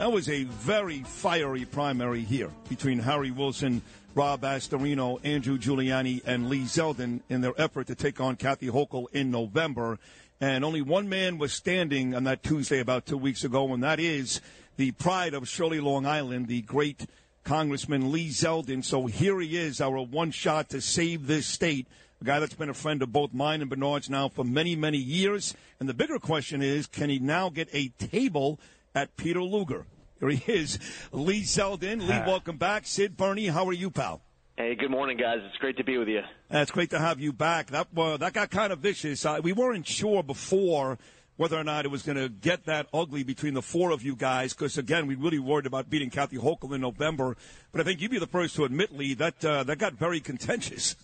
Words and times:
That 0.00 0.12
was 0.12 0.30
a 0.30 0.44
very 0.44 1.02
fiery 1.02 1.66
primary 1.66 2.22
here 2.22 2.50
between 2.70 3.00
Harry 3.00 3.30
Wilson, 3.30 3.82
Rob 4.14 4.40
Astorino, 4.40 5.20
Andrew 5.22 5.58
Giuliani, 5.58 6.22
and 6.24 6.48
Lee 6.48 6.62
Zeldin 6.62 7.20
in 7.28 7.42
their 7.42 7.52
effort 7.60 7.88
to 7.88 7.94
take 7.94 8.18
on 8.18 8.36
Kathy 8.36 8.68
Hochul 8.68 9.08
in 9.12 9.30
November. 9.30 9.98
And 10.40 10.64
only 10.64 10.80
one 10.80 11.10
man 11.10 11.36
was 11.36 11.52
standing 11.52 12.14
on 12.14 12.24
that 12.24 12.42
Tuesday 12.42 12.80
about 12.80 13.04
two 13.04 13.18
weeks 13.18 13.44
ago, 13.44 13.74
and 13.74 13.82
that 13.82 14.00
is 14.00 14.40
the 14.78 14.92
pride 14.92 15.34
of 15.34 15.46
Shirley, 15.46 15.80
Long 15.80 16.06
Island, 16.06 16.48
the 16.48 16.62
great 16.62 17.04
Congressman 17.44 18.10
Lee 18.10 18.30
Zeldin. 18.30 18.82
So 18.82 19.04
here 19.04 19.38
he 19.38 19.58
is, 19.58 19.82
our 19.82 20.00
one 20.00 20.30
shot 20.30 20.70
to 20.70 20.80
save 20.80 21.26
this 21.26 21.46
state. 21.46 21.86
A 22.22 22.24
guy 22.24 22.40
that's 22.40 22.54
been 22.54 22.70
a 22.70 22.74
friend 22.74 23.02
of 23.02 23.12
both 23.12 23.34
mine 23.34 23.60
and 23.60 23.68
Bernard's 23.68 24.08
now 24.08 24.30
for 24.30 24.44
many, 24.44 24.76
many 24.76 24.98
years. 24.98 25.54
And 25.78 25.90
the 25.90 25.94
bigger 25.94 26.18
question 26.18 26.62
is, 26.62 26.86
can 26.86 27.10
he 27.10 27.18
now 27.18 27.50
get 27.50 27.68
a 27.74 27.88
table 27.98 28.58
at 28.94 29.16
Peter 29.16 29.42
Luger? 29.42 29.86
Here 30.18 30.28
he 30.30 30.52
is, 30.52 30.78
Lee 31.12 31.42
Zeldin. 31.42 32.00
Lee, 32.00 32.20
welcome 32.26 32.58
back. 32.58 32.86
Sid 32.86 33.16
Bernie, 33.16 33.46
how 33.46 33.66
are 33.66 33.72
you, 33.72 33.90
pal? 33.90 34.20
Hey, 34.56 34.74
good 34.74 34.90
morning, 34.90 35.16
guys. 35.16 35.38
It's 35.42 35.56
great 35.56 35.78
to 35.78 35.84
be 35.84 35.96
with 35.96 36.08
you. 36.08 36.20
It's 36.50 36.70
great 36.70 36.90
to 36.90 36.98
have 36.98 37.18
you 37.18 37.32
back. 37.32 37.68
That 37.68 37.88
uh, 37.96 38.18
that 38.18 38.34
got 38.34 38.50
kind 38.50 38.72
of 38.72 38.80
vicious. 38.80 39.24
Uh, 39.24 39.40
we 39.42 39.54
weren't 39.54 39.86
sure 39.86 40.22
before 40.22 40.98
whether 41.38 41.56
or 41.56 41.64
not 41.64 41.86
it 41.86 41.88
was 41.88 42.02
going 42.02 42.18
to 42.18 42.28
get 42.28 42.66
that 42.66 42.86
ugly 42.92 43.22
between 43.22 43.54
the 43.54 43.62
four 43.62 43.92
of 43.92 44.02
you 44.02 44.14
guys, 44.14 44.52
because 44.52 44.76
again, 44.76 45.06
we 45.06 45.14
really 45.14 45.38
worried 45.38 45.64
about 45.64 45.88
beating 45.88 46.10
Kathy 46.10 46.36
Hochul 46.36 46.74
in 46.74 46.82
November. 46.82 47.38
But 47.72 47.80
I 47.80 47.84
think 47.84 48.02
you'd 48.02 48.10
be 48.10 48.18
the 48.18 48.26
first 48.26 48.56
to 48.56 48.64
admit, 48.64 48.94
Lee, 48.94 49.14
that 49.14 49.42
uh, 49.42 49.64
that 49.64 49.78
got 49.78 49.94
very 49.94 50.20
contentious. 50.20 50.96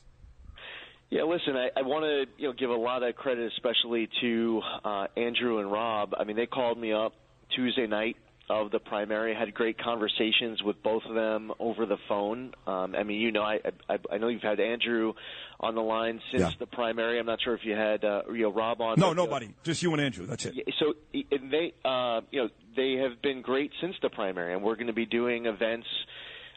Yeah, 1.09 1.23
listen, 1.23 1.57
I, 1.57 1.71
I 1.75 1.83
want 1.83 2.05
to 2.05 2.27
you 2.37 2.49
know 2.49 2.53
give 2.53 2.69
a 2.69 2.75
lot 2.75 3.03
of 3.03 3.17
credit, 3.17 3.51
especially 3.55 4.11
to 4.21 4.61
uh, 4.85 5.07
Andrew 5.17 5.61
and 5.61 5.73
Rob. 5.73 6.13
I 6.19 6.25
mean, 6.25 6.37
they 6.37 6.45
called 6.45 6.77
me 6.77 6.93
up 6.93 7.15
Tuesday 7.57 7.87
night 7.89 8.17
of 8.49 8.71
the 8.71 8.79
primary. 8.79 9.35
Had 9.35 9.53
great 9.55 9.77
conversations 9.79 10.63
with 10.63 10.81
both 10.85 11.03
of 11.09 11.15
them 11.17 11.51
over 11.59 11.85
the 11.85 11.97
phone. 12.09 12.53
Um, 12.67 12.95
I 12.95 13.03
mean, 13.03 13.21
you 13.21 13.33
know, 13.33 13.43
I, 13.43 13.59
I 13.89 13.99
I 14.13 14.19
know 14.19 14.29
you've 14.29 14.43
had 14.43 14.61
Andrew 14.61 15.15
on 15.59 15.75
the 15.75 15.81
line 15.83 16.21
since 16.31 16.43
Yeah. 16.43 16.51
the 16.61 16.67
primary. 16.67 17.19
I'm 17.19 17.27
not 17.27 17.41
sure 17.43 17.55
if 17.55 17.65
you 17.65 17.75
had 17.75 18.05
uh, 18.05 18.23
you 18.33 18.43
know 18.43 18.53
Rob 18.53 18.81
on. 18.81 18.95
No, 19.01 19.07
but, 19.07 19.09
you 19.09 19.15
know, 19.17 19.25
nobody. 19.25 19.55
Just 19.65 19.83
you 19.83 19.93
and 19.95 20.01
Andrew. 20.01 20.27
That's 20.27 20.45
it. 20.47 20.55
So 20.79 20.95
and 21.13 21.51
they, 21.51 21.73
uh, 21.85 22.21
you 22.31 22.43
know, 22.43 22.49
they 22.77 22.93
have 23.03 23.21
been 23.23 23.43
great 23.43 23.73
since 23.81 23.97
the 24.03 24.11
primary, 24.11 24.53
and 24.55 24.63
we're 24.63 24.77
going 24.77 24.87
to 24.89 24.93
be 24.93 25.07
doing 25.07 25.47
events 25.47 25.89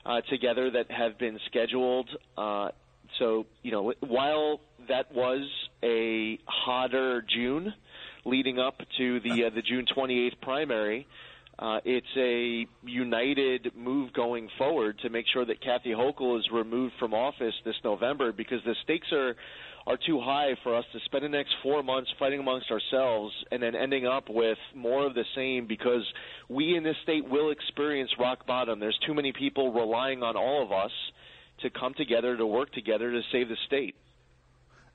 uh, 0.05 0.21
together 0.29 0.69
that 0.71 0.91
have 0.91 1.17
been 1.17 1.39
scheduled. 1.47 2.09
Uh, 2.37 2.69
so 3.17 3.47
you 3.63 3.71
know, 3.71 3.93
while 4.01 4.61
that 4.89 5.11
was 5.13 5.41
a 5.83 6.37
hotter 6.45 7.25
June 7.33 7.73
leading 8.25 8.59
up 8.59 8.77
to 8.97 9.19
the 9.21 9.45
uh, 9.45 9.49
the 9.53 9.61
June 9.61 9.85
28th 9.95 10.39
primary. 10.41 11.07
Uh, 11.57 11.79
it's 11.83 12.07
a 12.15 12.65
united 12.87 13.71
move 13.75 14.13
going 14.13 14.47
forward 14.57 14.97
to 14.99 15.09
make 15.09 15.25
sure 15.33 15.45
that 15.45 15.61
Kathy 15.61 15.89
Hochul 15.89 16.39
is 16.39 16.47
removed 16.53 16.93
from 16.99 17.13
office 17.13 17.53
this 17.65 17.75
November 17.83 18.31
because 18.31 18.59
the 18.65 18.75
stakes 18.83 19.07
are 19.11 19.35
are 19.87 19.97
too 20.05 20.19
high 20.21 20.55
for 20.63 20.75
us 20.75 20.85
to 20.93 20.99
spend 21.05 21.23
the 21.23 21.29
next 21.29 21.51
four 21.63 21.81
months 21.81 22.09
fighting 22.19 22.39
amongst 22.39 22.69
ourselves 22.69 23.33
and 23.51 23.61
then 23.61 23.75
ending 23.75 24.05
up 24.05 24.29
with 24.29 24.57
more 24.75 25.05
of 25.05 25.15
the 25.15 25.25
same 25.35 25.65
because 25.67 26.03
we 26.47 26.75
in 26.77 26.83
this 26.83 26.95
state 27.03 27.27
will 27.27 27.49
experience 27.49 28.11
rock 28.19 28.45
bottom. 28.45 28.79
There's 28.79 28.99
too 29.05 29.13
many 29.13 29.33
people 29.33 29.73
relying 29.73 30.21
on 30.21 30.37
all 30.37 30.63
of 30.63 30.71
us 30.71 30.91
to 31.61 31.69
come 31.69 31.93
together 31.95 32.37
to 32.37 32.45
work 32.45 32.71
together 32.71 33.11
to 33.11 33.21
save 33.31 33.49
the 33.49 33.57
state. 33.67 33.95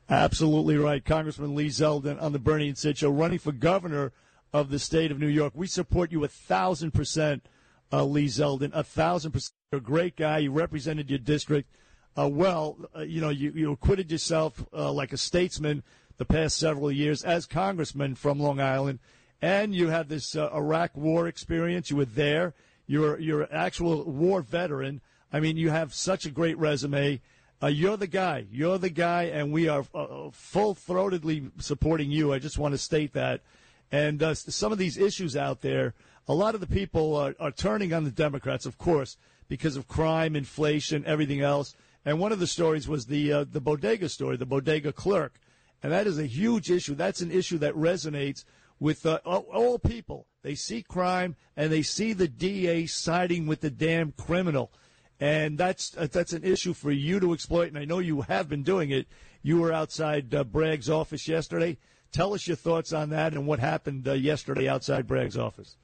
Absolutely 0.09 0.77
right. 0.77 1.05
Congressman 1.05 1.55
Lee 1.55 1.69
Zeldin 1.69 2.21
on 2.21 2.33
the 2.33 2.39
Bernie 2.39 2.69
and 2.69 2.77
Sid 2.77 2.99
show, 2.99 3.11
running 3.11 3.39
for 3.39 3.53
governor 3.53 4.13
of 4.53 4.71
the 4.71 4.79
state 4.79 5.11
of 5.11 5.19
New 5.19 5.29
York. 5.29 5.53
We 5.57 5.67
support 5.67 6.13
you 6.13 6.23
a 6.25 6.29
thousand 6.29 6.93
percent, 6.93 7.47
uh, 7.93 8.05
Lee 8.05 8.27
Zeldin, 8.27 8.71
a 8.75 8.85
thousand 8.85 9.33
percent. 9.33 9.53
You're 9.73 9.81
a 9.81 9.83
great 9.83 10.17
guy. 10.17 10.39
You 10.39 10.53
represented 10.53 11.09
your 11.09 11.19
district 11.19 11.75
uh, 12.19 12.29
well. 12.29 12.77
Uh, 12.95 13.01
you 13.01 13.21
know, 13.21 13.31
you, 13.31 13.53
you 13.55 13.73
acquitted 13.73 14.13
yourself 14.13 14.65
uh, 14.73 14.93
like 14.93 15.13
a 15.13 15.17
statesman 15.17 15.83
the 16.19 16.25
past 16.25 16.59
several 16.59 16.93
years 16.93 17.25
as 17.25 17.47
congressman 17.47 18.15
from 18.15 18.39
Long 18.39 18.61
Island, 18.61 19.01
and 19.43 19.75
you 19.75 19.89
had 19.89 20.09
this 20.09 20.37
uh, 20.37 20.51
Iraq 20.55 20.97
War 20.97 21.27
experience. 21.27 21.91
You 21.91 21.97
were 21.97 22.05
there. 22.05 22.55
You're 22.87 23.19
you're 23.19 23.43
an 23.43 23.49
actual 23.53 24.05
war 24.05 24.43
veteran. 24.43 25.01
I 25.33 25.41
mean, 25.41 25.57
you 25.57 25.71
have 25.71 25.95
such 25.95 26.27
a 26.27 26.31
great 26.31 26.59
resume. 26.59 27.21
Uh, 27.63 27.69
you're 27.69 27.97
the 27.97 28.07
guy. 28.07 28.47
You're 28.51 28.79
the 28.79 28.91
guy, 28.91 29.25
and 29.25 29.53
we 29.53 29.69
are 29.69 29.85
uh, 29.95 30.31
full 30.33 30.75
throatedly 30.75 31.51
supporting 31.63 32.11
you. 32.11 32.33
I 32.33 32.39
just 32.39 32.59
want 32.59 32.73
to 32.73 32.79
state 32.79 33.13
that. 33.15 33.43
And 33.91 34.23
uh, 34.23 34.35
some 34.35 34.73
of 34.73 34.79
these 34.79 34.99
issues 34.99 35.37
out 35.37 35.61
there, 35.61 35.95
a 36.27 36.35
lot 36.35 36.55
of 36.55 36.61
the 36.61 36.67
people 36.67 37.17
are, 37.17 37.35
are 37.39 37.51
turning 37.51 37.93
on 37.93 38.05
the 38.05 38.11
Democrats, 38.11 38.67
of 38.67 38.79
course, 38.79 39.17
because 39.49 39.77
of 39.77 39.89
crime, 39.89 40.37
inflation, 40.37 41.05
everything 41.07 41.41
else. 41.41 41.75
And 42.05 42.19
one 42.19 42.33
of 42.33 42.41
the 42.41 42.47
stories 42.47 42.89
was 42.89 43.07
the 43.07 43.33
uh, 43.33 43.45
the 43.51 43.61
bodega 43.61 44.09
story, 44.09 44.37
the 44.37 44.45
bodega 44.45 44.93
clerk, 44.93 45.41
and 45.83 45.93
that 45.93 46.07
is 46.07 46.19
a 46.19 46.27
huge 46.27 46.71
issue. 46.71 46.95
That's 46.95 47.23
an 47.23 47.31
issue 47.31 47.59
that 47.59 47.75
resonates 47.75 48.45
with 48.79 49.07
uh, 49.07 49.21
all 49.25 49.79
people. 49.79 50.27
They 50.43 50.55
see 50.55 50.83
crime 50.83 51.37
and 51.57 51.73
they 51.73 51.83
see 51.83 52.13
the 52.13 52.29
DA 52.29 52.87
siding 52.87 53.47
with 53.47 53.61
the 53.61 53.71
damn 53.71 54.13
criminal, 54.13 54.73
and 55.21 55.59
that's 55.59 55.97
uh, 55.97 56.09
that's 56.11 56.33
an 56.33 56.45
issue 56.45 56.75
for 56.75 56.91
you 56.91 57.21
to 57.21 57.33
exploit. 57.33 57.69
And 57.69 57.79
I 57.79 57.85
know 57.85 57.99
you 57.99 58.23
have 58.23 58.49
been 58.49 58.63
doing 58.63 58.91
it. 58.91 59.07
You 59.43 59.61
were 59.61 59.73
outside 59.73 60.35
uh, 60.35 60.45
Bragg's 60.45 60.91
office 60.91 61.29
yesterday. 61.29 61.77
Tell 62.13 62.33
us 62.35 62.47
your 62.47 62.57
thoughts 62.57 62.93
on 62.93 63.11
that 63.11 63.33
and 63.35 63.47
what 63.47 63.59
happened 63.59 64.07
uh, 64.07 64.13
yesterday 64.13 64.69
outside 64.69 65.07
Bragg's 65.07 65.37
office. 65.37 65.77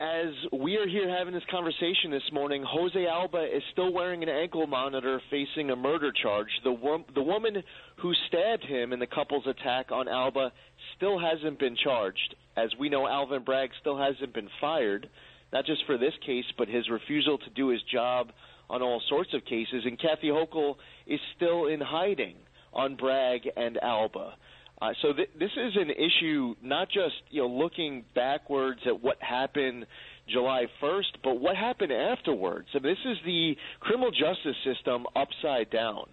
As 0.00 0.34
we 0.52 0.76
are 0.76 0.88
here 0.88 1.08
having 1.08 1.32
this 1.32 1.44
conversation 1.48 2.10
this 2.10 2.32
morning, 2.32 2.64
Jose 2.66 3.06
Alba 3.06 3.44
is 3.44 3.62
still 3.70 3.92
wearing 3.92 4.24
an 4.24 4.28
ankle 4.28 4.66
monitor 4.66 5.22
facing 5.30 5.70
a 5.70 5.76
murder 5.76 6.10
charge. 6.10 6.48
The, 6.64 6.76
the 7.14 7.22
woman 7.22 7.62
who 7.98 8.12
stabbed 8.26 8.64
him 8.64 8.92
in 8.92 8.98
the 8.98 9.06
couple's 9.06 9.46
attack 9.46 9.92
on 9.92 10.08
Alba 10.08 10.50
still 10.96 11.20
hasn't 11.20 11.60
been 11.60 11.76
charged. 11.76 12.34
As 12.56 12.70
we 12.78 12.88
know, 12.88 13.06
Alvin 13.06 13.44
Bragg 13.44 13.70
still 13.80 13.96
hasn't 13.96 14.34
been 14.34 14.48
fired, 14.60 15.08
not 15.54 15.64
just 15.64 15.86
for 15.86 15.96
this 15.96 16.12
case, 16.26 16.44
but 16.58 16.68
his 16.68 16.90
refusal 16.90 17.38
to 17.38 17.50
do 17.50 17.68
his 17.68 17.80
job 17.90 18.32
on 18.68 18.82
all 18.82 19.00
sorts 19.08 19.32
of 19.32 19.44
cases. 19.44 19.84
And 19.84 19.98
Kathy 19.98 20.28
Hochul 20.28 20.74
is 21.06 21.20
still 21.36 21.66
in 21.66 21.80
hiding 21.80 22.34
on 22.72 22.96
Bragg 22.96 23.48
and 23.56 23.78
Alba. 23.80 24.34
Uh, 24.82 24.90
so 25.00 25.12
th- 25.12 25.30
this 25.38 25.52
is 25.52 25.76
an 25.76 25.90
issue 25.90 26.56
not 26.60 26.88
just 26.88 27.14
you 27.30 27.40
know 27.40 27.48
looking 27.48 28.04
backwards 28.14 28.80
at 28.84 29.00
what 29.00 29.16
happened 29.22 29.86
July 30.28 30.66
1st, 30.82 31.22
but 31.22 31.40
what 31.40 31.54
happened 31.54 31.92
afterwards. 31.92 32.66
I 32.74 32.80
mean, 32.80 32.92
this 32.92 33.12
is 33.12 33.18
the 33.24 33.54
criminal 33.78 34.10
justice 34.10 34.56
system 34.64 35.06
upside 35.14 35.70
down, 35.70 36.06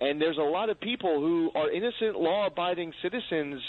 and 0.00 0.20
there's 0.20 0.38
a 0.38 0.42
lot 0.42 0.70
of 0.70 0.78
people 0.80 1.20
who 1.20 1.50
are 1.54 1.70
innocent, 1.70 2.16
law-abiding 2.16 2.92
citizens 3.02 3.60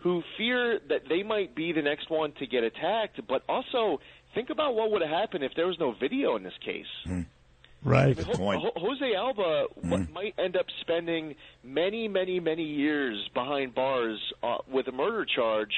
who 0.00 0.22
fear 0.36 0.80
that 0.88 1.02
they 1.08 1.22
might 1.22 1.54
be 1.56 1.72
the 1.72 1.82
next 1.82 2.10
one 2.10 2.32
to 2.38 2.46
get 2.46 2.62
attacked. 2.62 3.20
But 3.28 3.42
also 3.48 4.00
think 4.34 4.50
about 4.50 4.74
what 4.74 4.90
would 4.90 5.02
have 5.02 5.10
happened 5.10 5.44
if 5.44 5.52
there 5.56 5.66
was 5.66 5.78
no 5.78 5.92
video 5.92 6.36
in 6.36 6.42
this 6.42 6.56
case. 6.64 6.86
Right. 7.84 8.16
Ho- 8.18 8.32
Ho- 8.58 8.72
Jose 8.76 9.14
Alba 9.14 9.66
w- 9.82 10.06
might 10.12 10.34
end 10.38 10.56
up 10.56 10.66
spending 10.80 11.36
many, 11.62 12.08
many, 12.08 12.40
many 12.40 12.64
years 12.64 13.16
behind 13.34 13.74
bars 13.74 14.18
uh, 14.42 14.56
with 14.70 14.88
a 14.88 14.92
murder 14.92 15.24
charge, 15.24 15.72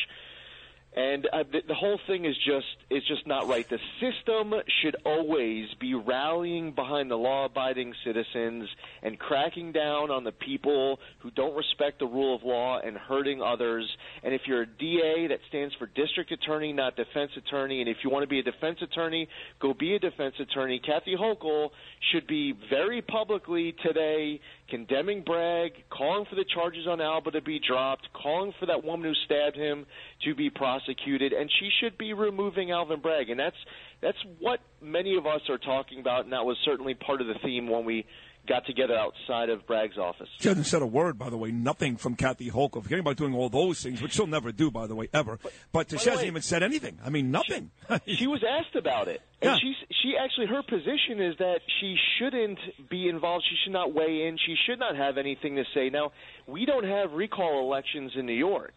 and 0.96 1.28
uh, 1.32 1.44
the, 1.52 1.60
the 1.68 1.74
whole 1.74 2.00
thing 2.08 2.24
is 2.24 2.34
just 2.44 2.66
is 2.90 3.04
just 3.06 3.24
not 3.24 3.46
right. 3.46 3.68
The 3.68 3.78
system 4.00 4.52
should 4.82 4.96
always 5.04 5.68
be 5.78 5.94
rallying 5.94 6.72
behind 6.72 7.08
the 7.10 7.16
law-abiding 7.16 7.94
citizens 8.04 8.68
and 9.02 9.16
cracking 9.16 9.70
down 9.70 10.10
on 10.10 10.24
the 10.24 10.32
people 10.32 10.98
who 11.20 11.30
don't 11.30 11.56
respect 11.56 12.00
the 12.00 12.06
rule 12.06 12.34
of 12.34 12.42
law 12.42 12.80
and 12.80 12.96
hurting 12.96 13.40
others. 13.40 13.88
And 14.24 14.34
if 14.34 14.42
you're 14.46 14.62
a 14.62 14.66
DA, 14.66 15.28
that 15.28 15.38
stands 15.48 15.76
for 15.76 15.86
district 15.86 16.32
attorney, 16.32 16.72
not 16.72 16.96
defense 16.96 17.30
attorney. 17.36 17.80
And 17.80 17.88
if 17.88 17.98
you 18.02 18.10
want 18.10 18.24
to 18.24 18.28
be 18.28 18.40
a 18.40 18.42
defense 18.42 18.78
attorney, 18.82 19.28
go 19.60 19.72
be 19.72 19.94
a 19.94 20.00
defense 20.00 20.34
attorney. 20.40 20.80
Kathy 20.84 21.14
Hochul 21.14 21.70
should 22.10 22.26
be 22.26 22.52
very 22.68 23.00
publicly 23.00 23.76
today 23.84 24.40
condemning 24.70 25.22
Bragg, 25.22 25.72
calling 25.90 26.24
for 26.30 26.36
the 26.36 26.44
charges 26.54 26.86
on 26.86 27.00
Alba 27.00 27.32
to 27.32 27.42
be 27.42 27.58
dropped, 27.58 28.08
calling 28.12 28.54
for 28.58 28.66
that 28.66 28.84
woman 28.84 29.12
who 29.12 29.14
stabbed 29.26 29.56
him 29.56 29.84
to 30.24 30.34
be 30.34 30.48
prosecuted, 30.84 31.32
and 31.32 31.50
she 31.60 31.68
should 31.80 31.96
be 31.98 32.12
removing 32.12 32.70
Alvin 32.70 33.00
Bragg. 33.00 33.30
And 33.30 33.38
that's 33.38 33.56
That's 34.00 34.18
what 34.38 34.60
many 34.80 35.16
of 35.16 35.26
us 35.26 35.42
are 35.48 35.58
talking 35.58 36.00
about, 36.00 36.24
and 36.24 36.32
that 36.32 36.44
was 36.44 36.56
certainly 36.64 36.94
part 36.94 37.20
of 37.20 37.26
the 37.26 37.34
theme 37.42 37.68
when 37.68 37.84
we 37.84 38.06
got 38.48 38.64
together 38.64 38.94
outside 38.94 39.50
of 39.50 39.66
Bragg's 39.66 39.98
office. 39.98 40.26
She 40.40 40.48
hasn't 40.48 40.66
said 40.66 40.80
a 40.80 40.86
word, 40.86 41.18
by 41.18 41.28
the 41.28 41.36
way, 41.36 41.50
nothing 41.50 41.96
from 41.98 42.14
Kathy 42.16 42.50
Hochul. 42.50 42.82
Forgetting 42.82 43.00
about 43.00 43.16
doing 43.18 43.34
all 43.34 43.50
those 43.50 43.82
things, 43.82 44.00
which 44.00 44.14
she'll 44.14 44.26
never 44.26 44.50
do, 44.50 44.70
by 44.70 44.86
the 44.86 44.94
way, 44.94 45.08
ever. 45.12 45.38
But, 45.42 45.52
but 45.72 45.90
she 45.90 45.96
hasn't 46.08 46.20
way, 46.22 46.26
even 46.28 46.40
said 46.42 46.62
anything. 46.62 46.98
I 47.04 47.10
mean, 47.10 47.30
nothing. 47.30 47.70
She, 48.06 48.16
she 48.16 48.26
was 48.26 48.42
asked 48.48 48.74
about 48.76 49.08
it. 49.08 49.20
And 49.42 49.50
Yeah. 49.50 49.58
she's, 49.60 49.76
she 50.02 50.14
actually, 50.18 50.46
her 50.46 50.62
position 50.62 51.20
is 51.20 51.36
that 51.38 51.60
she 51.80 51.96
shouldn't 52.18 52.58
be 52.88 53.08
involved. 53.08 53.44
She 53.48 53.56
should 53.62 53.74
not 53.74 53.92
weigh 53.92 54.26
in. 54.26 54.38
She 54.38 54.54
should 54.66 54.78
not 54.78 54.96
have 54.96 55.18
anything 55.18 55.56
to 55.56 55.64
say. 55.74 55.90
Now, 55.90 56.12
we 56.46 56.64
don't 56.64 56.84
have 56.86 57.12
recall 57.12 57.60
elections 57.60 58.12
in 58.16 58.24
New 58.24 58.32
York. 58.32 58.72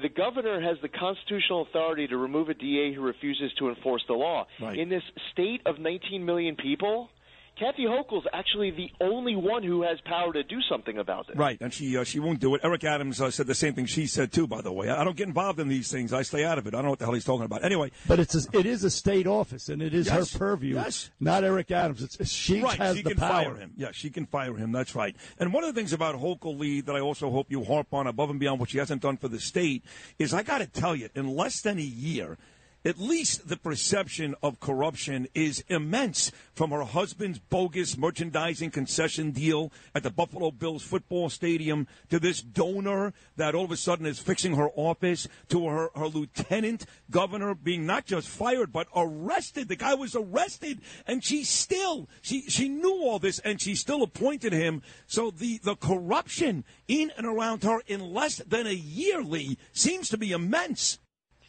The 0.00 0.08
governor 0.08 0.60
has 0.60 0.76
the 0.80 0.88
constitutional 0.88 1.62
authority 1.62 2.06
to 2.06 2.16
remove 2.16 2.48
a 2.48 2.54
DA 2.54 2.94
who 2.94 3.02
refuses 3.02 3.52
to 3.58 3.68
enforce 3.68 4.02
the 4.06 4.14
law. 4.14 4.46
Right. 4.60 4.78
In 4.78 4.88
this 4.88 5.02
state 5.32 5.60
of 5.66 5.78
19 5.78 6.24
million 6.24 6.54
people, 6.54 7.10
Kathy 7.58 7.84
Hochul's 7.84 8.26
actually 8.32 8.70
the 8.70 8.90
only 9.00 9.34
one 9.36 9.62
who 9.62 9.82
has 9.82 9.98
power 10.04 10.32
to 10.32 10.42
do 10.44 10.58
something 10.70 10.98
about 10.98 11.28
it. 11.28 11.36
Right, 11.36 11.58
and 11.60 11.72
she 11.72 11.96
uh, 11.96 12.04
she 12.04 12.20
won't 12.20 12.40
do 12.40 12.54
it. 12.54 12.60
Eric 12.62 12.84
Adams 12.84 13.20
uh, 13.20 13.30
said 13.30 13.46
the 13.46 13.54
same 13.54 13.74
thing 13.74 13.86
she 13.86 14.06
said 14.06 14.32
too. 14.32 14.46
By 14.46 14.60
the 14.60 14.72
way, 14.72 14.88
I 14.88 15.00
I 15.00 15.04
don't 15.04 15.16
get 15.16 15.26
involved 15.28 15.58
in 15.60 15.68
these 15.68 15.90
things. 15.90 16.12
I 16.12 16.22
stay 16.22 16.44
out 16.44 16.58
of 16.58 16.66
it. 16.66 16.74
I 16.74 16.78
don't 16.78 16.84
know 16.84 16.90
what 16.90 16.98
the 16.98 17.04
hell 17.06 17.14
he's 17.14 17.24
talking 17.24 17.44
about. 17.44 17.64
Anyway, 17.64 17.90
But 18.06 18.20
it's 18.20 18.34
a, 18.34 18.58
it 18.58 18.66
is 18.66 18.84
a 18.84 18.90
state 18.90 19.26
office, 19.26 19.68
and 19.68 19.80
it 19.82 19.94
is 19.94 20.06
Yes. 20.06 20.32
her 20.32 20.38
purview, 20.38 20.74
Yes. 20.76 21.10
not 21.20 21.44
Eric 21.44 21.70
Adams. 21.70 22.02
It's, 22.02 22.30
she 22.30 22.60
right, 22.60 22.78
has 22.78 22.96
she 22.96 23.02
the 23.02 23.10
can 23.10 23.18
power. 23.18 23.44
fire 23.44 23.54
him. 23.56 23.72
Yeah, 23.76 23.88
she 23.92 24.10
can 24.10 24.26
fire 24.26 24.54
him. 24.54 24.72
That's 24.72 24.94
right. 24.94 25.16
And 25.38 25.52
one 25.52 25.64
of 25.64 25.74
the 25.74 25.80
things 25.80 25.92
about 25.92 26.14
Hochul 26.16 26.58
Lee 26.58 26.80
that 26.82 26.94
I 26.94 27.00
also 27.00 27.30
hope 27.30 27.50
you 27.50 27.64
harp 27.64 27.92
on 27.92 28.06
above 28.06 28.30
and 28.30 28.38
beyond 28.38 28.60
what 28.60 28.70
she 28.70 28.78
hasn't 28.78 29.02
done 29.02 29.16
for 29.16 29.28
the 29.28 29.40
state 29.40 29.84
is 30.18 30.32
I 30.34 30.42
got 30.42 30.58
to 30.58 30.66
tell 30.66 30.94
you, 30.94 31.08
in 31.14 31.34
less 31.36 31.60
than 31.60 31.78
a 31.78 31.82
year. 31.82 32.38
At 32.84 32.98
least 32.98 33.48
the 33.48 33.56
perception 33.56 34.36
of 34.40 34.60
corruption 34.60 35.26
is 35.34 35.64
immense 35.68 36.30
from 36.54 36.70
her 36.70 36.84
husband's 36.84 37.40
bogus 37.40 37.98
merchandising 37.98 38.70
concession 38.70 39.32
deal 39.32 39.72
at 39.96 40.04
the 40.04 40.10
Buffalo 40.10 40.52
Bills 40.52 40.84
football 40.84 41.28
stadium 41.28 41.88
to 42.08 42.20
this 42.20 42.40
donor 42.40 43.14
that 43.36 43.56
all 43.56 43.64
of 43.64 43.72
a 43.72 43.76
sudden 43.76 44.06
is 44.06 44.20
fixing 44.20 44.54
her 44.54 44.70
office 44.76 45.26
to 45.48 45.66
her, 45.66 45.90
her 45.96 46.06
lieutenant 46.06 46.86
governor 47.10 47.52
being 47.56 47.84
not 47.84 48.06
just 48.06 48.28
fired 48.28 48.72
but 48.72 48.86
arrested. 48.94 49.66
The 49.66 49.74
guy 49.74 49.94
was 49.94 50.14
arrested 50.14 50.80
and 51.04 51.24
she 51.24 51.42
still 51.42 52.08
she 52.22 52.42
she 52.42 52.68
knew 52.68 53.02
all 53.02 53.18
this 53.18 53.40
and 53.40 53.60
she 53.60 53.74
still 53.74 54.04
appointed 54.04 54.52
him. 54.52 54.82
So 55.08 55.32
the 55.32 55.58
the 55.64 55.74
corruption 55.74 56.64
in 56.86 57.10
and 57.16 57.26
around 57.26 57.64
her 57.64 57.80
in 57.88 58.14
less 58.14 58.36
than 58.36 58.68
a 58.68 58.72
yearly 58.72 59.58
seems 59.72 60.08
to 60.10 60.16
be 60.16 60.30
immense. 60.30 60.98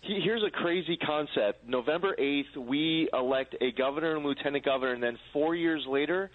He- 0.02 0.22
Here's 0.22 0.44
a 0.44 0.50
crazy 0.52 0.98
concept. 0.98 1.68
November 1.68 2.16
8th, 2.18 2.56
we 2.58 3.10
elect 3.14 3.56
a 3.62 3.72
governor 3.72 4.16
and 4.16 4.26
lieutenant 4.26 4.64
governor, 4.64 4.94
and 4.94 5.04
then 5.04 5.18
four 5.34 5.56
years 5.56 5.86
later, 5.88 6.32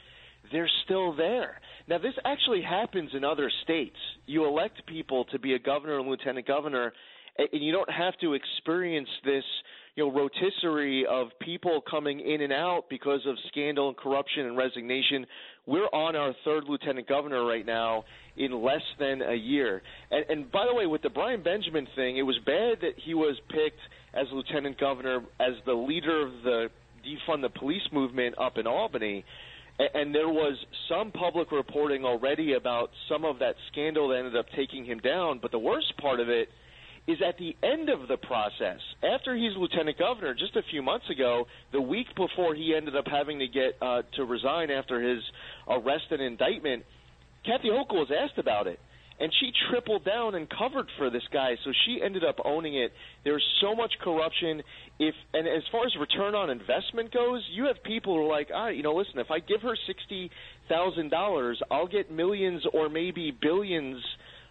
they're 0.52 0.70
still 0.84 1.12
there. 1.14 1.60
Now, 1.88 1.98
this 1.98 2.14
actually 2.24 2.62
happens 2.62 3.10
in 3.14 3.24
other 3.24 3.50
states. 3.62 3.96
You 4.26 4.44
elect 4.46 4.84
people 4.86 5.24
to 5.26 5.38
be 5.38 5.54
a 5.54 5.58
governor 5.58 5.98
and 5.98 6.08
lieutenant 6.08 6.46
governor, 6.46 6.92
and 7.38 7.48
you 7.52 7.72
don't 7.72 7.90
have 7.90 8.16
to 8.18 8.34
experience 8.34 9.08
this, 9.24 9.44
you 9.96 10.04
know, 10.04 10.12
rotisserie 10.12 11.06
of 11.06 11.28
people 11.40 11.80
coming 11.88 12.20
in 12.20 12.42
and 12.42 12.52
out 12.52 12.84
because 12.90 13.20
of 13.26 13.36
scandal 13.48 13.88
and 13.88 13.96
corruption 13.96 14.46
and 14.46 14.56
resignation. 14.56 15.24
We're 15.66 15.86
on 15.86 16.16
our 16.16 16.34
third 16.44 16.64
lieutenant 16.68 17.08
governor 17.08 17.44
right 17.44 17.64
now 17.64 18.04
in 18.36 18.62
less 18.62 18.82
than 18.98 19.22
a 19.22 19.34
year. 19.34 19.82
And, 20.10 20.24
and 20.28 20.52
by 20.52 20.66
the 20.66 20.74
way, 20.74 20.86
with 20.86 21.02
the 21.02 21.10
Brian 21.10 21.42
Benjamin 21.42 21.86
thing, 21.94 22.16
it 22.16 22.22
was 22.22 22.36
bad 22.44 22.78
that 22.80 22.94
he 23.04 23.14
was 23.14 23.36
picked 23.48 23.78
as 24.14 24.26
lieutenant 24.32 24.80
governor 24.80 25.20
as 25.38 25.54
the 25.64 25.72
leader 25.72 26.26
of 26.26 26.32
the 26.42 26.68
defund 27.04 27.42
the 27.42 27.48
police 27.50 27.82
movement 27.92 28.34
up 28.38 28.58
in 28.58 28.66
Albany. 28.66 29.24
And 29.78 30.14
there 30.14 30.28
was 30.28 30.56
some 30.88 31.12
public 31.12 31.52
reporting 31.52 32.04
already 32.04 32.54
about 32.54 32.90
some 33.08 33.24
of 33.24 33.38
that 33.40 33.54
scandal 33.70 34.08
that 34.08 34.18
ended 34.18 34.36
up 34.36 34.46
taking 34.56 34.84
him 34.84 34.98
down. 34.98 35.40
But 35.40 35.50
the 35.50 35.58
worst 35.58 35.96
part 36.00 36.20
of 36.20 36.28
it 36.28 36.48
is 37.06 37.18
at 37.26 37.36
the 37.36 37.54
end 37.62 37.90
of 37.90 38.08
the 38.08 38.16
process, 38.16 38.80
after 39.02 39.36
he's 39.36 39.52
lieutenant 39.56 39.98
governor, 39.98 40.32
just 40.34 40.56
a 40.56 40.62
few 40.70 40.82
months 40.82 41.08
ago, 41.10 41.46
the 41.72 41.80
week 41.80 42.06
before 42.16 42.54
he 42.54 42.74
ended 42.74 42.96
up 42.96 43.04
having 43.06 43.38
to 43.40 43.46
get 43.46 43.76
uh, 43.82 44.02
to 44.16 44.24
resign 44.24 44.70
after 44.70 45.02
his 45.02 45.22
arrest 45.68 46.04
and 46.10 46.22
indictment, 46.22 46.82
Kathy 47.44 47.68
Hochul 47.68 47.96
was 47.96 48.10
asked 48.10 48.38
about 48.38 48.66
it, 48.66 48.80
and 49.20 49.30
she 49.38 49.52
tripled 49.68 50.04
down 50.04 50.34
and 50.34 50.48
covered 50.48 50.86
for 50.96 51.10
this 51.10 51.22
guy. 51.30 51.56
So 51.62 51.72
she 51.84 52.00
ended 52.02 52.24
up 52.24 52.36
owning 52.42 52.74
it. 52.74 52.90
There's 53.22 53.44
so 53.60 53.74
much 53.74 53.92
corruption. 54.02 54.62
If 54.98 55.14
and 55.34 55.46
as 55.46 55.62
far 55.70 55.84
as 55.84 55.92
return 56.00 56.34
on 56.34 56.48
investment 56.48 57.12
goes, 57.12 57.42
you 57.52 57.66
have 57.66 57.82
people 57.84 58.14
who 58.14 58.24
are 58.24 58.28
like, 58.28 58.48
ah, 58.54 58.68
you 58.68 58.82
know, 58.82 58.94
listen, 58.94 59.18
if 59.18 59.30
I 59.30 59.40
give 59.40 59.60
her 59.60 59.76
sixty 59.86 60.30
thousand 60.70 61.10
dollars, 61.10 61.60
I'll 61.70 61.86
get 61.86 62.10
millions 62.10 62.62
or 62.72 62.88
maybe 62.88 63.30
billions 63.30 64.02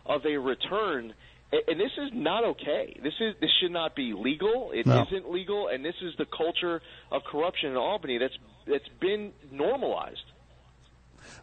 of 0.06 0.24
a 0.26 0.38
return. 0.38 1.14
And 1.68 1.80
this 1.80 1.92
is 1.98 2.10
not 2.14 2.44
okay. 2.44 2.98
This 3.04 3.14
is 3.20 3.36
this 3.40 3.52
should 3.62 3.72
not 3.72 3.96
be 3.96 4.14
legal. 4.14 4.72
It 4.72 4.88
No. 4.88 5.04
not 5.04 5.30
legal, 5.30 5.68
and 5.68 5.86
this 5.86 5.96
is 6.02 6.14
the 6.18 6.26
culture 6.26 6.82
of 7.12 7.24
corruption 7.26 7.72
in 7.72 7.78
Albany 7.78 8.18
that's 8.18 8.38
that's 8.66 8.88
been 9.00 9.32
normalized. 9.52 10.24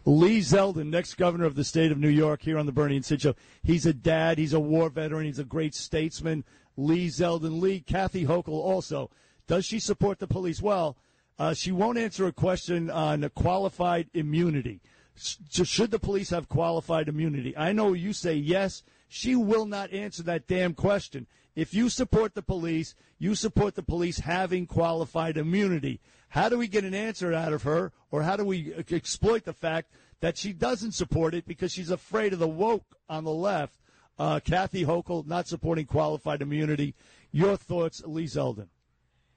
Lee 0.05 0.39
Zeldin, 0.39 0.87
next 0.87 1.15
governor 1.15 1.45
of 1.45 1.55
the 1.55 1.63
state 1.63 1.91
of 1.91 1.97
New 1.97 2.09
York, 2.09 2.41
here 2.41 2.57
on 2.57 2.65
the 2.65 2.71
Bernie 2.71 2.97
and 2.97 3.05
Sid 3.05 3.21
Show. 3.21 3.35
He's 3.63 3.85
a 3.85 3.93
dad. 3.93 4.37
He's 4.37 4.53
a 4.53 4.59
war 4.59 4.89
veteran. 4.89 5.25
He's 5.25 5.39
a 5.39 5.43
great 5.43 5.73
statesman. 5.73 6.43
Lee 6.77 7.07
Zeldin. 7.07 7.61
Lee, 7.61 7.79
Kathy 7.79 8.25
Hochul 8.25 8.49
also. 8.49 9.09
Does 9.47 9.65
she 9.65 9.79
support 9.79 10.19
the 10.19 10.27
police? 10.27 10.61
Well, 10.61 10.97
uh, 11.39 11.53
she 11.53 11.71
won't 11.71 11.97
answer 11.97 12.27
a 12.27 12.31
question 12.31 12.89
on 12.89 13.27
qualified 13.35 14.09
immunity. 14.13 14.81
Should 15.21 15.91
the 15.91 15.99
police 15.99 16.31
have 16.31 16.49
qualified 16.49 17.07
immunity? 17.07 17.55
I 17.55 17.73
know 17.73 17.93
you 17.93 18.13
say 18.13 18.33
yes. 18.33 18.83
She 19.07 19.35
will 19.35 19.65
not 19.65 19.93
answer 19.93 20.23
that 20.23 20.47
damn 20.47 20.73
question. 20.73 21.27
If 21.55 21.73
you 21.73 21.89
support 21.89 22.33
the 22.33 22.41
police, 22.41 22.95
you 23.19 23.35
support 23.35 23.75
the 23.75 23.83
police 23.83 24.19
having 24.19 24.65
qualified 24.65 25.37
immunity. 25.37 25.99
How 26.29 26.49
do 26.49 26.57
we 26.57 26.67
get 26.67 26.85
an 26.85 26.93
answer 26.93 27.33
out 27.33 27.51
of 27.51 27.63
her, 27.63 27.91
or 28.09 28.23
how 28.23 28.37
do 28.37 28.45
we 28.45 28.73
exploit 28.89 29.43
the 29.43 29.53
fact 29.53 29.91
that 30.21 30.37
she 30.37 30.53
doesn't 30.53 30.93
support 30.93 31.33
it 31.33 31.45
because 31.45 31.73
she's 31.73 31.91
afraid 31.91 32.31
of 32.33 32.39
the 32.39 32.47
woke 32.47 32.95
on 33.09 33.25
the 33.25 33.33
left? 33.33 33.75
Uh, 34.17 34.39
Kathy 34.39 34.85
Hochul 34.85 35.27
not 35.27 35.47
supporting 35.47 35.85
qualified 35.85 36.41
immunity. 36.41 36.95
Your 37.31 37.57
thoughts, 37.57 38.01
Lee 38.05 38.25
Zeldin? 38.25 38.67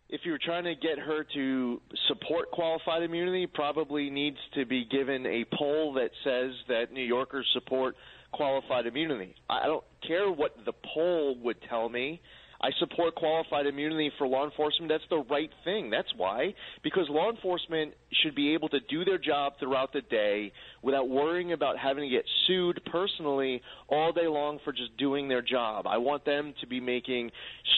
If 0.08 0.20
you're 0.24 0.38
trying 0.38 0.64
to 0.64 0.74
get 0.74 0.98
her 0.98 1.24
to 1.34 1.80
support 2.08 2.50
qualified 2.50 3.02
immunity, 3.02 3.46
probably 3.46 4.10
needs 4.10 4.36
to 4.54 4.66
be 4.66 4.84
given 4.84 5.26
a 5.26 5.44
poll 5.56 5.94
that 5.94 6.10
says 6.22 6.52
that 6.68 6.92
New 6.92 7.02
Yorkers 7.02 7.46
support 7.52 7.96
qualified 8.32 8.86
immunity. 8.86 9.34
I 9.48 9.66
don't 9.66 9.84
care 10.06 10.30
what 10.30 10.54
the 10.64 10.72
poll 10.94 11.36
would 11.42 11.56
tell 11.68 11.88
me. 11.88 12.20
I 12.60 12.70
support 12.78 13.14
qualified 13.14 13.66
immunity 13.66 14.10
for 14.16 14.26
law 14.26 14.44
enforcement. 14.44 14.90
That's 14.90 15.04
the 15.10 15.22
right 15.30 15.50
thing. 15.64 15.90
That's 15.90 16.08
why. 16.16 16.54
Because 16.82 17.04
law 17.10 17.30
enforcement 17.30 17.92
should 18.22 18.34
be 18.34 18.54
able 18.54 18.70
to 18.70 18.80
do 18.88 19.04
their 19.04 19.18
job 19.18 19.54
throughout 19.60 19.92
the 19.92 20.00
day 20.00 20.50
without 20.82 21.08
worrying 21.08 21.52
about 21.52 21.76
having 21.78 22.04
to 22.04 22.08
get 22.08 22.24
sued 22.46 22.80
personally 22.90 23.60
all 23.88 24.12
day 24.12 24.26
long 24.26 24.60
for 24.64 24.72
just 24.72 24.96
doing 24.96 25.28
their 25.28 25.42
job. 25.42 25.86
I 25.86 25.98
want 25.98 26.24
them 26.24 26.54
to 26.62 26.66
be 26.66 26.80
making 26.80 27.32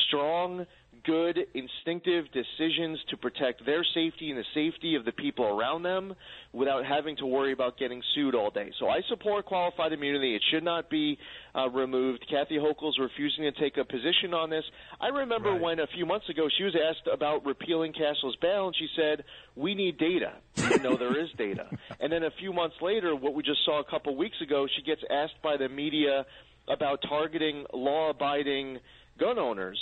strong, 0.06 0.66
good, 1.04 1.38
instinctive 1.54 2.26
decisions 2.32 2.98
to 3.10 3.16
protect 3.16 3.64
their 3.64 3.84
safety 3.94 4.30
and 4.30 4.38
the 4.38 4.44
safety 4.54 4.94
of 4.94 5.04
the 5.04 5.12
people 5.12 5.44
around 5.44 5.82
them 5.82 6.14
without 6.52 6.84
having 6.84 7.16
to 7.16 7.26
worry 7.26 7.52
about 7.52 7.78
getting 7.78 8.02
sued 8.14 8.34
all 8.34 8.50
day. 8.50 8.70
So 8.78 8.88
I 8.88 9.00
support 9.08 9.46
qualified 9.46 9.92
immunity. 9.92 10.34
It 10.34 10.42
should 10.50 10.64
not 10.64 10.88
be 10.90 11.18
uh, 11.54 11.68
removed. 11.70 12.24
Kathy 12.30 12.56
Hochul's 12.56 12.98
refusing 12.98 13.44
to 13.44 13.52
take 13.52 13.76
a 13.76 13.84
position 13.84 14.34
on 14.34 14.50
this. 14.50 14.64
I 15.00 15.08
remember 15.08 15.56
when 15.56 15.80
a 15.80 15.86
few 15.88 16.06
months 16.06 16.28
ago 16.28 16.48
she 16.56 16.64
was 16.64 16.74
asked 16.74 17.08
about 17.12 17.44
repealing 17.44 17.92
cashless 17.92 18.38
bail, 18.40 18.66
and 18.66 18.76
she 18.76 18.88
said, 18.96 19.24
"We 19.54 19.74
need 19.74 19.98
data." 19.98 20.32
Even 20.58 20.82
though 20.82 20.96
there 20.96 21.18
is 21.20 21.28
data. 21.36 21.68
And 22.00 22.12
then 22.12 22.22
a 22.24 22.30
few 22.38 22.52
months 22.52 22.76
later, 22.82 23.16
what 23.16 23.34
we 23.34 23.42
just 23.42 23.64
saw 23.64 23.80
a 23.80 23.84
couple 23.84 24.14
weeks 24.16 24.36
ago, 24.42 24.66
she 24.76 24.82
gets 24.82 25.00
asked 25.10 25.40
by 25.42 25.56
the 25.56 25.68
media 25.68 26.26
about 26.68 27.02
targeting 27.08 27.64
law-abiding 27.72 28.78
gun 29.18 29.38
owners 29.38 29.78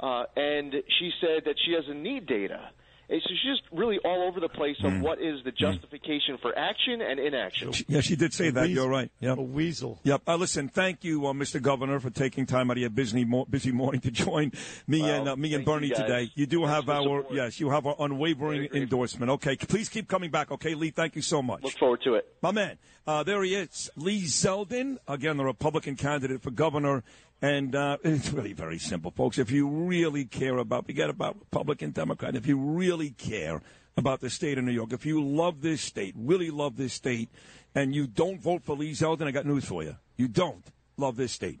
uh, 0.00 0.24
and 0.36 0.74
she 0.98 1.10
said 1.20 1.44
that 1.46 1.54
she 1.64 1.72
doesn't 1.72 2.02
need 2.02 2.26
data. 2.26 2.70
And 3.08 3.22
so 3.22 3.28
she's 3.28 3.52
just 3.56 3.62
really 3.72 3.98
all 4.04 4.26
over 4.26 4.40
the 4.40 4.48
place 4.48 4.76
Hmm. 4.80 4.86
of 4.86 5.00
what 5.00 5.20
is 5.22 5.36
the 5.44 5.52
justification 5.52 6.38
for 6.42 6.58
action 6.58 7.00
and 7.00 7.20
inaction. 7.20 7.70
Yeah, 7.86 8.00
she 8.00 8.16
did 8.16 8.34
say 8.34 8.50
that. 8.50 8.62
Weasel. 8.62 8.74
You're 8.74 8.88
right. 8.90 9.12
Yep. 9.20 9.38
A 9.38 9.42
weasel. 9.42 10.00
Yep. 10.02 10.22
Uh, 10.26 10.34
listen, 10.34 10.68
thank 10.68 11.04
you, 11.04 11.24
uh, 11.24 11.32
Mr. 11.32 11.62
Governor, 11.62 12.00
for 12.00 12.10
taking 12.10 12.46
time 12.46 12.68
out 12.68 12.78
of 12.78 12.80
your 12.80 12.90
busy 12.90 13.24
mo- 13.24 13.44
busy 13.48 13.70
morning 13.70 14.00
to 14.00 14.10
join 14.26 14.50
me 14.88 15.02
Well, 15.02 15.14
and 15.20 15.28
uh, 15.28 15.36
me 15.36 15.54
and 15.54 15.64
thank 15.64 15.82
you, 15.82 15.94
Bernie 15.94 16.02
today. 16.08 16.32
You 16.34 16.46
do 16.46 16.62
Thanks 16.66 16.72
have 16.74 16.88
our 16.88 17.02
support. 17.04 17.26
yes, 17.30 17.60
you 17.60 17.70
have 17.70 17.86
our 17.86 17.94
unwavering 18.00 18.70
endorsement. 18.74 19.30
Okay, 19.30 19.54
please 19.54 19.88
keep 19.88 20.08
coming 20.08 20.32
back. 20.32 20.50
Okay, 20.50 20.74
Lee, 20.74 20.90
thank 20.90 21.14
you 21.14 21.22
so 21.22 21.40
much. 21.40 21.62
Look 21.62 21.78
forward 21.78 22.00
to 22.02 22.14
it. 22.14 22.26
My 22.42 22.50
man, 22.50 22.76
uh, 23.06 23.22
there 23.22 23.40
he 23.44 23.54
is, 23.54 23.88
Lee 23.94 24.22
Zeldin, 24.22 24.98
again, 25.06 25.36
the 25.36 25.44
Republican 25.44 25.94
candidate 25.94 26.42
for 26.42 26.50
governor 26.50 27.04
And 27.42 27.74
uh, 27.74 27.98
it's 28.02 28.32
really 28.32 28.52
very 28.52 28.78
simple, 28.78 29.10
folks. 29.10 29.38
If 29.38 29.50
you 29.50 29.68
really 29.68 30.24
care 30.24 30.56
about, 30.58 30.86
forget 30.86 31.10
about 31.10 31.36
Republican, 31.38 31.90
Democrat, 31.90 32.34
if 32.34 32.46
you 32.46 32.58
really 32.58 33.10
care 33.10 33.60
about 33.96 34.20
the 34.20 34.30
state 34.30 34.58
of 34.58 34.64
New 34.64 34.72
York, 34.72 34.92
if 34.92 35.06
you 35.06 35.22
love 35.22 35.62
this 35.62 35.80
state, 35.80 36.14
really 36.16 36.50
love 36.50 36.76
this 36.76 36.92
state, 36.92 37.28
and 37.74 37.94
you 37.94 38.06
don't 38.06 38.40
vote 38.40 38.62
for 38.64 38.76
Lee 38.76 38.92
Zeldin, 38.92 39.26
I 39.26 39.30
got 39.30 39.46
news 39.46 39.64
for 39.64 39.82
you. 39.82 39.96
You 40.16 40.28
don't 40.28 40.64
love 40.96 41.16
this 41.16 41.32
state. 41.32 41.60